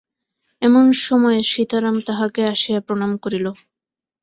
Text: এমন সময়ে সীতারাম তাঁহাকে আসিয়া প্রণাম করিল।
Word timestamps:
এমন 0.61 0.85
সময়ে 1.01 1.39
সীতারাম 1.51 1.95
তাঁহাকে 2.07 2.41
আসিয়া 2.53 2.79
প্রণাম 2.87 3.11
করিল। 3.23 3.45